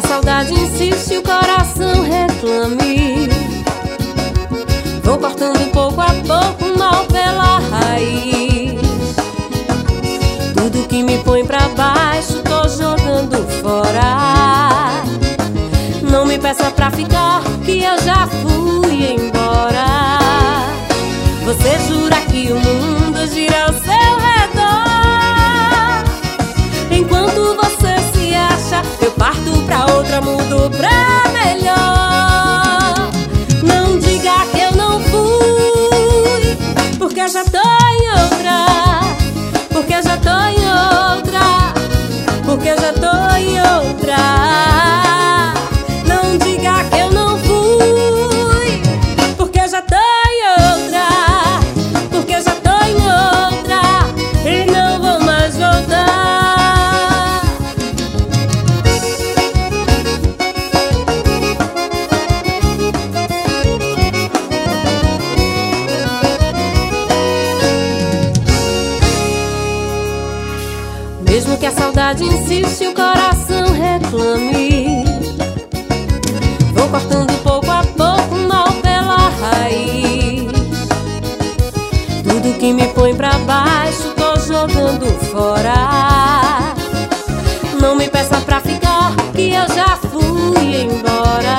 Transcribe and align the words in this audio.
saudade 0.00 0.54
insiste, 0.54 1.18
o 1.18 1.22
coração 1.22 2.02
reclame. 2.02 3.28
Vou 5.02 5.18
cortando 5.18 5.70
pouco 5.70 6.00
a 6.00 6.14
pouco, 6.26 6.78
mal 6.78 7.04
pela 7.06 7.58
raiz. 7.58 8.80
Tudo 10.54 10.88
que 10.88 11.02
me 11.02 11.18
põe 11.18 11.44
pra 11.44 11.68
baixo, 11.68 12.42
tô 12.42 12.68
jogando 12.68 13.46
fora. 13.60 15.04
Não 16.10 16.24
me 16.24 16.38
peça 16.38 16.70
pra 16.70 16.90
ficar, 16.90 17.35
porque 37.26 37.38
já 37.38 37.44
tô 37.44 37.58
em 37.58 38.08
outra. 38.22 38.66
Porque 39.72 40.00
já 40.00 40.16
tô 40.16 40.30
em 40.30 40.64
outra. 41.18 41.74
Porque 42.44 42.76
já 42.76 42.92
tô 42.92 43.36
em 43.36 43.60
outra. 43.60 44.35
Que 71.58 71.64
a 71.64 71.70
saudade 71.72 72.22
insiste, 72.22 72.86
o 72.86 72.94
coração 72.94 73.72
reclame. 73.72 75.04
Vou 76.74 76.86
cortando 76.88 77.32
pouco 77.42 77.70
a 77.70 77.82
pouco, 77.82 78.36
mal 78.46 78.70
pela 78.82 79.30
raiz. 79.30 80.52
Tudo 82.22 82.58
que 82.58 82.72
me 82.72 82.86
põe 82.88 83.14
pra 83.14 83.38
baixo, 83.38 84.12
tô 84.16 84.38
jogando 84.40 85.06
fora. 85.32 86.74
Não 87.80 87.96
me 87.96 88.06
peça 88.08 88.38
pra 88.42 88.60
ficar, 88.60 89.16
que 89.34 89.52
eu 89.54 89.66
já 89.74 89.96
fui 89.96 90.82
embora. 90.82 91.56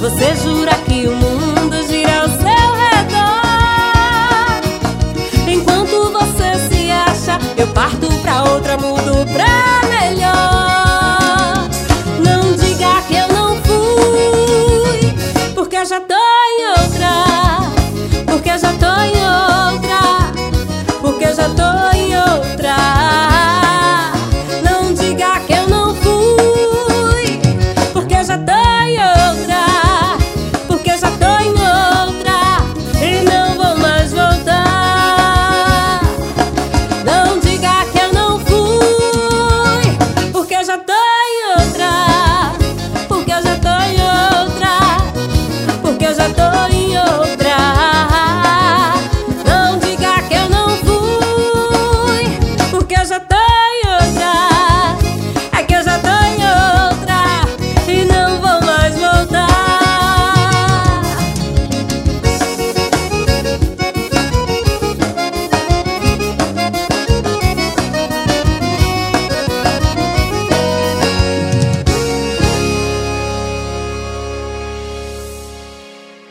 Você 0.00 0.34
jura 0.42 0.74
que 0.84 1.06
o 1.06 1.14
mundo 1.14 1.80
gira 1.86 2.22
ao 2.22 2.28
seu 2.28 2.74
redor? 2.82 3.42
Enquanto 5.46 6.10
você 6.12 6.58
se 6.68 6.90
acha, 6.90 7.38
eu 7.56 7.68
parto 7.68 8.11
outra, 8.40 8.76
mudo 8.78 9.26
pra 9.32 9.71